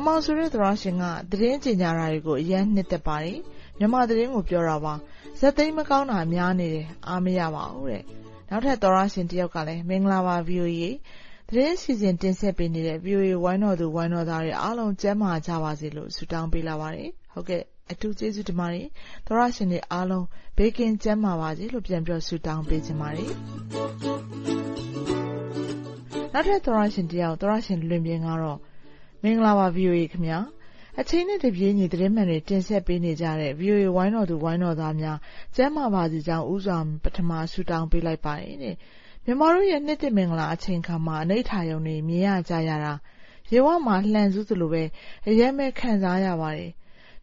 [0.00, 3.38] င်မောင်ဆိုတဲ့သရရှင်ကသတင်းကြေညာတာတွေကိုအရန်နှစ်သက်ပါတယ်။
[3.78, 4.94] မြန်မာသတင်းကိုပြောတာပါ။
[5.38, 8.02] ဇက်သိမ်းမကောင်းတာများနေတယ်အားမရပါဘူးတဲ့။
[8.48, 10.84] နောက်ထပ်သရရှင်တယောက်ကလည်းမင်္ဂလာပါ VOA
[11.48, 18.86] သတင်းစီစဉ်တင်ဆက်ပေးနေတဲ့ VOA ဝိုင်းတော်သူဝိုင်းတော်သားတွေအားလုံးကျန်းမာကြပါစေလို့ဆုတောင်းပေးလာပါတယ်။ဟုတ်ကဲ့အထူးကျေးဇူးတင်ပါတယ်။
[19.26, 20.26] သရရှင်တွေအားလုံး
[20.56, 23.30] ဘေးကင်းကျန်းမာပါစေလို့ပြန်ပြောဆုတောင်းပေးချင်ပါတယ်။
[26.32, 28.60] နောက်ထပ်သရရှင်တယောက်သရရှင်လွင်ပြင်ကတော့
[29.24, 30.38] မင်္ဂလာပါ VOA ခင်ဗျာ
[31.00, 35.18] အချိန်နဲ့တပြေးညီသတင်းမှန်တွေတင်ဆက်ပေးနေကြတဲ့ VOA ဝိုင်းတော်သူဝိုင်းတော်သားများ
[35.56, 38.76] ကျမ်းမာပါစေကြောင်းဥစွာပထမဆုတောင်းပေးလိုက်ပါတယ်တဲ့
[39.24, 42.92] မြန်မာတို့ရဲ့နှစ်တမင်္ဂလာအချိန်ခါမှာအနိဋ္ဌာယုံတွေမြင်ရကြရတာ
[43.52, 44.82] ရေဝမှာလှန်စုသလိုပဲ
[45.28, 46.70] အယမ်းပဲခံစားရပါတယ်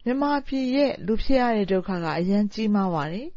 [0.04, 3.28] မြန်မာပြည်ရဲ့လူဖြစ်ရတဲ့ဒုက္ခကအယမ်းကြီးမားပါတယ်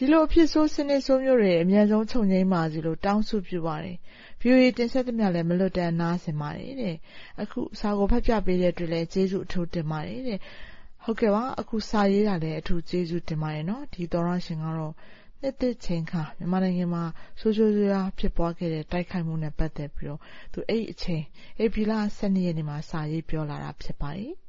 [0.00, 3.96] ဒီလိုအဖြစ်ဆိုးစနစ်ဆိုးမျိုးတွေအများဆုံးချုပ်ငြိမ်းပါစေလို့တောင်းဆုပြုပါတယ်။
[4.40, 6.96] VOA တင်ဆက်သမျှလည်းမလွတ်တမ်းနားဆင်ပါတယ်တဲ့။
[7.42, 10.38] အခုစာကိုဖတ်ပြပေးတဲ့အတွက်လည်းကျေးဇူးအထူးတင်ပါတယ်တဲ့။
[11.04, 14.94] ဟုတ်ကဲ့ပါအခုစာရေးတာလည်းအထူးကျေးဇူးတင်ပါတယ်နော်။ဒီသောရရှင်ကတော့
[15.42, 17.04] နှစ်သစ်ချိန်ခါမြန်မာနိုင်ငံမှာ
[17.40, 20.20] ဆိုးဆိုးရွားဖြစ်ပွားခဲ့တဲ့တိုက်ခိုက်မှုနဲ့ပတ်သက်ပြီးတော့
[20.52, 21.22] သူအဲ့အချိန်
[21.62, 24.34] ဧပြီလ12ရက်နေ့မှာစာရေးပြောလာတာဖြစ်ပါတယ်။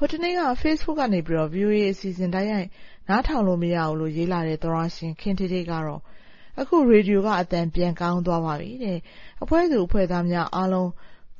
[0.00, 2.68] ဟိုတနေ့က Facebook ကနေပြီးတော့ VOA အစီအစဉ်တိုင်းရိုက်
[3.08, 6.00] နားထောင်လို့မရဘူးလို့ရေးလာတဲ့သောရရှင်ခင်ထေထေကတော့
[6.60, 8.98] အခုရေဒီယိုကအသံပြန်ကောင်းသွားပါပြီတဲ့။
[9.42, 10.90] အဖွဲ့သူအဖွဲ့သားများအားလုံး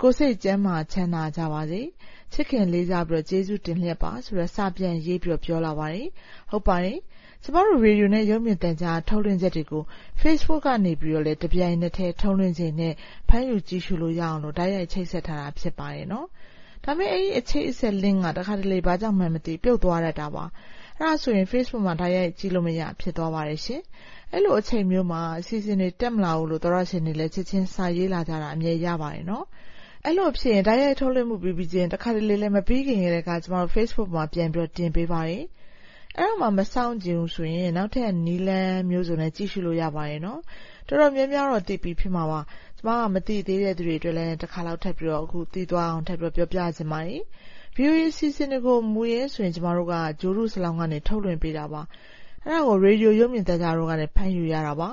[0.00, 1.80] ကိုယ်စိတ်ကျန်းမာချမ်းသာကြပါစေ။
[2.32, 6.08] ချစ်ခင်လေးစားပြီးကျေးဇူးတင်လျက်ပါဆိုတဲ့စာပြန်ရေးပြီးပြောလာပါတယ်။
[6.50, 6.98] ဟုတ်ပါတယ်။
[7.42, 9.82] ကျမတို့ရေဒီယိုနဲ့ရုပ်မြင်သံကြားထုတ်လွှင့်ချက်တွေကို
[10.20, 12.94] Facebook ကနေပြီးတော့လည်းတပြိုင်နက်တည်းထုတ်လွှင့်ချိန်နဲ့
[13.28, 16.28] ဖမ်းယူကြည့်ရှုလို့ရအောင်လို့တိုက်ရိုက်ချိတ်ဆက်ထားတာဖြစ်ပါတယ်နော်။
[16.84, 20.44] ဒါပေမဲ့အဲ့ဒီအချိတ်အဆက် link ကတခါတလေဘာကြောင့်မှမသိပြုတ်သွားတတ်တာပါ။
[20.98, 23.80] အဲ့ဒါဆိုရင် Facebook မှာတိုက်ရိုက်ကြည့်လို့မရဖြစ်သွားပါတယ်ရှင်။
[24.32, 29.44] အဲ့လိုအချိန်မျိုးမှာအစီအစဉ်တွေတက်မလာဘူးလို့သောတရှင်တွေလည်းချက်ချင်းစာရေးလာကြတာအမြဲရပါတယ်နော်။
[30.04, 35.44] အဲ့လိုဖြစ်ရင်တိုက်ရိုက်ထုတ်လွှင့်မှုပြီးပြီးချင်းတခါတလေလည်းမပြီးခင်ကတည်းကကျမတို့ Facebook မှာပြန်ပြီးတင်ပေးပါတယ်။
[36.16, 40.40] အဲ့တော့မှမစောင့်ကြည့်ဘူးဆိုရင်နောက်ထပ်နီလန်းမျိုးစုံနဲ့ကြည့်ရှုလို့ရပါတယ်နော်။
[40.88, 42.40] တော်တော်များများတော့သိပြီးဖြစ်မှာပါ။
[42.78, 47.22] ကျမကမသိသေးတဲ့သူတွေအတွက်လည်းတစ်ခါလောက်ထပ်ပြီးတော့အခုသိသွားအောင်ထပ်ပြီးပြောပြချင်ပါတယ်။
[47.76, 51.82] VOA စီစဉ်တွေကိုမူရင်းဆိုရင်ကျမတို့ကဂျိုးရုစလောင်းကနေထုတ်လွှင့်ပေးတာပါ။
[52.44, 54.90] အဲ့ဒါကိုရေဒီယိုရုပ်မြင်သံကြားတို့ကနေဖမ်းယူရတာပါ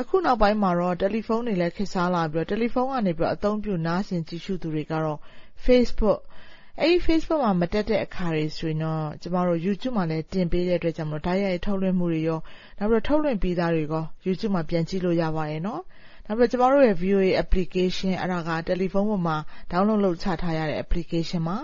[0.00, 5.18] အခုနောက်ပိုင်းမှာတော့တယ်လီဖုန်းတွေလည်းခေတ်စားလာပြီးတော့တယ်လီဖုန်းကနေပြီးတော့အသုံးပြုနားဆင်ကြည့်ရှုသူတွေကတော့
[5.64, 6.20] Facebook
[6.80, 12.40] အဲ့ဒီ Facebook မှာမတက်တဲ့အခါတွေဆိုရင်တော့ကျမတို့ YouTube မှာလည်းတင်ပေးတဲ့အတွက်ကြောင့်မလို့ဓာတ်ရိုက်ထုတ်လွှင့်မှုတွေရော
[12.78, 15.82] နောက်ပြီးတော့ထုတ်လွှင့်ပြီးသားတွေရော YouTube မှာပြန်ကြည့်လို့ရပါတယ်နော်
[16.26, 19.36] နောက်ပြီးတော့ကျမတို့ရဲ့ VOA application အဲ့ဒါကတယ်လီဖုန်းပေါ်မှာ
[19.70, 21.58] download လုပ်ချထားရတဲ့ application မှာ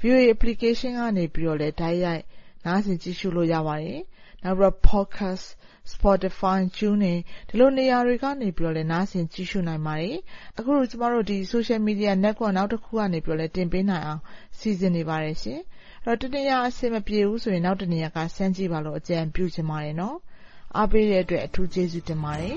[0.00, 2.22] VOA application ကနေပြီးတော့လည်းဓာတ်ရိုက်
[2.66, 4.00] နားဆင်ကြည့်ရှုလို့ရပါတယ်
[4.42, 5.46] နောက်ပြီးတော့ Podcast
[5.92, 10.16] Spotify TuneIn ဒီလိုနေရာတွေကနေပြီးတော့လည်းနားဆင်ကြည့်ရှုနိုင်ပါတယ်
[10.58, 14.20] အခုကျမတို့ဒီ social media network နောက်တစ်ခုကနေပြီးတော့လည်းတင်ပေးနိုင်အောင်
[14.58, 15.60] စီစဉ်နေပါတယ်ရှင်
[16.04, 20.16] အဲ့တော့တနေရာအဆင်မပြေဘူးဆိုရင်နောက်တနေရာကဆန်းကြည့်ပါလို့အကြံပြုချင်ပါတယ်နော်
[20.76, 22.56] အားပေးတဲ့အတွက်အထူးကျေးဇူးတင်ပါတယ်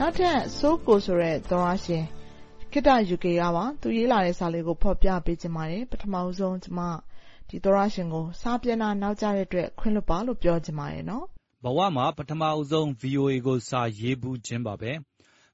[0.00, 2.04] နောက်ထပ်ဆိုးကိုဆိုတဲ့သောရရှင်
[2.72, 6.80] ခေတ္တ UK ကပါသူရေးလာတဲ့စာလေးကိုဖော်ပြပေးချင်ပါတယ်ပထမဆုံးကျမ
[7.48, 11.24] ဒီသောရရှင်ကိုစာပြန်တာနောက်ကျတဲ့အတွက်ခွင့်လွှတ်ပါလို့ပြောချင်ပါတယ်နော်
[11.64, 14.92] ဘဝမှာပထမအဆုံး VOA ကိုစာရေးဘူးခြင်းပါပဲ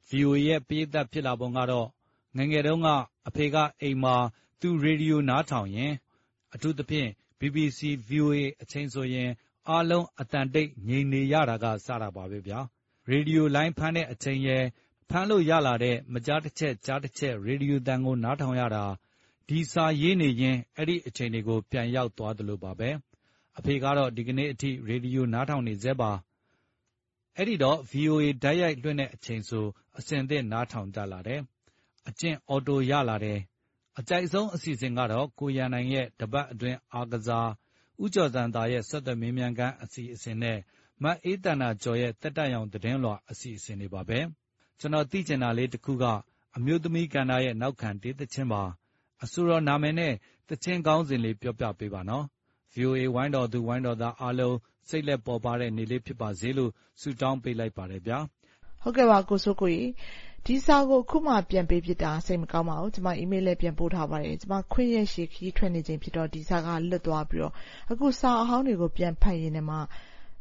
[0.09, 1.87] VOA ရဲ့ပရိသတ်ဖြစ်လာပုံကတော့
[2.37, 2.89] ငငယ်တုန်းက
[3.29, 4.17] အဖေကအိမ်မှာ
[4.61, 5.93] သူရေဒီယိုနားထောင်ရင်
[6.55, 7.09] အထူးသဖြင့်
[7.41, 9.31] BBC VOA အချိန်ဆိုရင်
[9.69, 12.61] အားလုံးအတန်တိတ်ငြိမ်နေရတာကစတာပါပဲဗျာ
[13.11, 14.65] ရေဒီယိုလိုင်းဖမ်းတဲ့အချိန်ရဲ့
[15.11, 18.85] ဖမ်းလို့ရလာတဲ့မကြားတချက်ကြားတချက်ရေဒီယိုသံကိုနားထောင်ရတာ
[19.49, 22.91] ဒီစာရေးနေရင်းအဲ့ဒီအချိန်တွေကိုပြန်ရောက်သွားသလိုပါပဲ
[23.59, 26.13] အဖေကတော့ဒီကနေ့အထိရေဒီယိုနားထောင်နေသေးပါ
[27.37, 29.67] အဲ့ဒီတော့ VOA ဓာတ်ရိုက်လွှင့်တဲ့အချိန်ဆို
[29.99, 31.41] အစင်သစ်နားထောင်ကြလာတယ်
[32.09, 33.39] အကျင့်အော်တိုရလာတယ်
[33.99, 37.49] အကြိုက်ဆုံးအစီအစဉ်ကတော့ကိုရန်နိုင်ရဲ့တပတ်အတွင်းအားကစား
[38.05, 40.59] ဥကျော်စံသာရဲ့ဆက်သွယ်မင်းမြန်ကန်းအစီအစဉ်နဲ့
[41.03, 44.19] မအေးတနာကျော်ရဲ့တက်တရောင်သတင်းလွှာအစီအစဉ်တွေပါပဲ
[44.79, 46.05] ကျွန်တော်သိချင်တာလေးတစ်ခုက
[46.57, 48.63] အမျိုးသမီးကဏ္ဍရဲ့နောက်ခံတေးသချင်းပါ
[49.23, 50.15] အဆိုတော်နာမည်နဲ့
[50.49, 52.25] သချင်းကောင်းစဉ်လေးပြောပြပေးပါနော်
[52.75, 54.57] VOA ဝိုင်းတော်သူဝိုင်းတော်သားအားလုံး
[54.89, 56.71] စိတ်လက်ပေါ်ပါတဲ့နေ့လေးဖြစ်ပါစေလို့
[57.01, 58.19] ဆုတောင်းပေးလိုက်ပါတယ်ဗျာ။
[58.83, 59.91] ဟုတ်ကဲ့ပါကိုစိုးကိုကြီး။
[60.47, 67.53] ဒီစာကိုအခုမှပြန်ပေးဖြစ်တာစိတ်မကောင်းပါဘူး။ကျမအီးမေးလ်လည်းပြန်ပို့ထားပါတယ်။ကျမခွင့်ရက်ရှည်ခရီးထွက်နေချိန်ဖြစ်တော့ဒီစာကလွတ်သွားပြီးတော့
[67.91, 69.77] အခုစာအဟောင်းတွေကိုပြန်ဖတ်ရင်းနဲ့မှ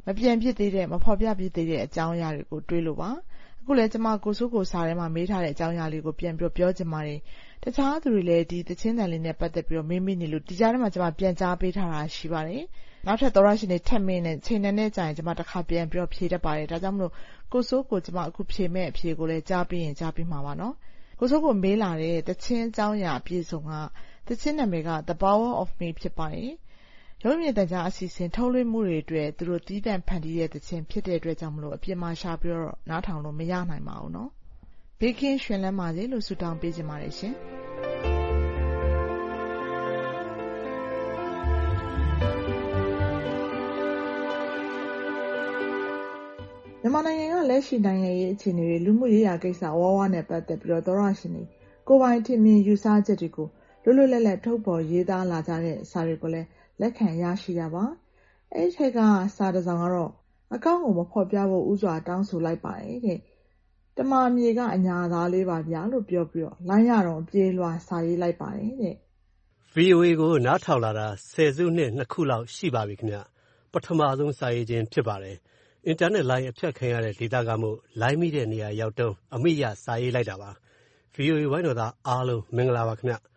[0.06, 3.10] မပြန်ဖြစ်သေးတဲ့၊မဖော်ပြဖြစ်သေးတဲ့အကြောင်းအရာတွေကိုတွေးလို့ပါ။
[3.60, 7.18] အခုလည်းကျမကိုစိုးကိုစာထဲမှာမေးထားတဲ့အကြောင်းအရာလေးကိုပြန်ပြောချင်ပါတယ်။
[7.62, 12.62] တခြားသူတွေလည်းဒီသီချင်းသံလေးနဲ့ပတ်သက်ပြီးမေးမိနေလို့ဒီကြားထဲမှာကျမပြန်ကြားပေးထားတာရှိပါတယ်။
[13.06, 17.12] နောက်ထပ်သောတရှင်တွေထပ်မေးရင်ချိန်နည်းနည်းကြာရင်ကျမတခါပြန်ဖြေတတ်ပါတယ်။ဒါကြောင့်မို့
[17.52, 20.54] ကိုစိုးကိုကျမအခုဖြေမယ့်အဖြေကိုလည်းကြားပြီးရင်ကြားပေးမှာပါ။
[21.18, 23.72] ကိုစိုးကိုမေးလာတဲ့သီချင်းအကြောင်းအရာအပြည့်အစုံက
[24.26, 26.50] သီချင်းနာမည်က The Power of Me ဖြစ်ပါတယ်
[27.24, 34.28] ရုပ်မြင်သံကြားအစီအစဉ် ထုတ်လွှင့်မှုတွေအတွက် သူတို့ သီးသန့်ဖန်တီးတဲ့သီချင်း ဖြစ်တဲ့အတွက်ကြောင့်အပြင်မှာရှာပြီးတော့ နားထောင်လို့ မရနိုင်ပါဘူး။
[35.00, 37.34] ဘေးကင်းရွှင်လန်းပါစေလို့ ဆုတောင်းပေးချင်ပါတယ်ရှင်။
[46.82, 51.44] မြန်မာနိုင်ငံက လက်ရှိ နိုင်ငံရေးအခြေအနေတွေ၊လူမှုရေးရာကိစ္စအဝဝနဲ့ ပတ်သက်ပြီး သောတရှင်တွေ
[51.88, 53.48] ကိုယ်ပိုင် ထင်မြင်ယူဆချက်တွေကို
[53.84, 56.48] လွတ်လွတ်လပ်လပ် ထုတ်ဖော်ရေးသားလာကြတဲ့ စာတွေကိုလည်း
[56.80, 57.84] လက်ခံရရှိတာပါ။
[58.54, 58.98] အဲဒီထဲက
[59.36, 60.12] စာတစောင်ကတော့
[60.54, 63.18] အကောင့်ကိုမဖော်ပြဖို့ဦးစွာတောင်းဆိုလိုက်ပါတယ်တဲ့။
[63.96, 68.96] တမာမြေကအညာသားလေးပါဗျာလို့ပြောပြီးတော့လမ်းရတုန်းအပြေးအလွှာစာရေးလိုက်ပါတယ်တဲ့။
[69.74, 73.18] VOA ကိုနားထောင်လာတာဆယ်စုနှစ်၂ခုလောက်ရှိပါပြီခင်ဗျ။
[73.72, 75.36] ပထမဆုံးစာရေးခြင်းဖြစ်ပါတယ်။
[75.86, 80.50] အင်တာနက်လိုင်းအဖြတ်ခံရတဲ့ဒေသကမို့လိုင်းမိတဲ့နေရာရောက်တုန်းအမိရစာရေးလိုက်တာပါ။
[81.16, 83.29] VOA ဝိုင်းတော်သားအားလုံးမင်္ဂလာပါခင်ဗျ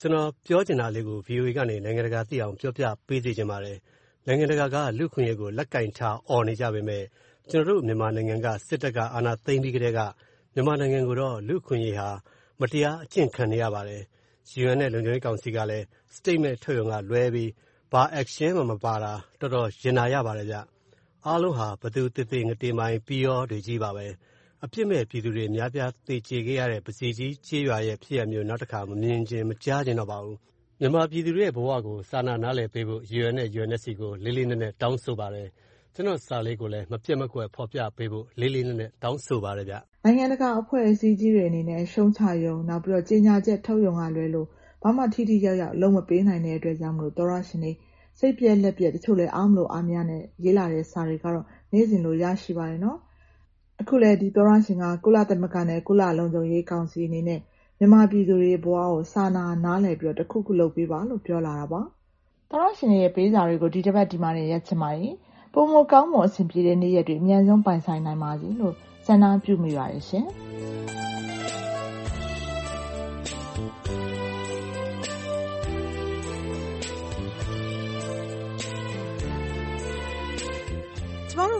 [0.00, 3.78] ကျနော်ပြောချင်တာလေးကို VOA ကနေ နိုင်ငံတကာသိအောင် ပြောပြပေးစေချင်ပါတယ်။
[4.26, 7.04] နိုင်ငံတကာက လူ့အခွင့်အရေးကို လက်ကိုင်ထား အော်နေကြပေမယ့်
[7.50, 10.00] ကျနော်တို့ မြန်မာနိုင်ငံက စစ်တပ်က အာဏာသိမ်းပြီးကတည်းက
[10.54, 12.08] မြန်မာနိုင်ငံကိုတော့ လူ့အခွင့်အရေးဟာ
[12.60, 14.02] မတရား အကျင့်ခံနေရပါတယ်။
[14.62, 15.84] UN နဲ့ လုံခြုံရေးကောင်စီကလည်း
[16.16, 17.50] Statement ထုတ်ရုံကလွဲပြီး
[17.92, 20.56] ဘာ Action မှ မပါတာ တော်တော် ရင်နာရပါတယ်ဗျ။
[21.26, 24.06] အားလုံးဟာဘသူသေသေ ငတေမိုင် ပီရောတွေချည်းပါပဲ
[24.64, 30.36] အပြစ်မဲ့ပြည်သူတွေ အများအပြား သေကျေခဲ့ရတဲ့ ပဇီကြီးကျေးရွာရဲ့ ဖြစ်ရပ်မျိုး နောက်တခါ မမြင်ချင် မကြားချင်တော့ပါဘူး။
[30.80, 35.48] မြန်မာပြည်သူတွေရဲ့ ဘဝကို စာနာနားလည်ပေးဖို့ UN နဲ့ UNSC ကို လေးလေးနက်နက် တောင်းဆိုပါတယ်။
[35.94, 44.46] ကျနော့်စာလေးကိုလည်း မပျက်မကွက် ဖော်ပြပေးဖို့ လေးလေးနက်နက် တောင်းဆိုပါတယ်ဗျ။နိုင်ငံတကာ အဖွဲ့အစည်းကြီးတွေအနေနဲ့ ရှုတ်ချရုံ၊နောက်ပြီးတော့ကြေညာချက်ထုတ်ရုံကလွဲလို့
[44.82, 47.72] ဘာမှ ထိထိရောက်ရောက် လုပ်မပေးနိုင်တဲ့အတွက်ကြောင့်မို့သောတရှင်တွေ
[48.18, 52.98] စိတ်ပျက်လက်ပျက် တချို့လည်း အားမလိုအားမရနဲ့ ရေးလာတဲ့စာတွေကတော့ နေ့စဉ်လို ရရှိပါတယ်နော်
[53.80, 57.40] အခုလည်း ဒီသောတရှင်က ကုလသမဂ္ဂနဲ့ ကုလလုံခြုံရေးကောင်စီအနေနဲ့
[57.78, 61.80] မြန်မာပြည်သူတွေရဲ့ဘဝကို စာနာနားလည်ပြီး တခုခုလုပ်ပေးပါလို့ ပြောလာတာပါ။
[62.50, 65.14] သောတရှင်တွေရဲ့ ပေးစာတွေကို ဒီတပတ် ဒီမှာတင်ရပ်ချင်ပါတယ်။
[65.52, 68.74] ပိုမိုကောင်းမွန် အဆင်ပြေတဲ့ နေ့ရက်တွေ အမြန်ဆုံး ပိုင်ဆိုင်နိုင်ပါစေလို့
[69.06, 70.26] ဆန္ဒပြုမိပါတယ်ရှင်။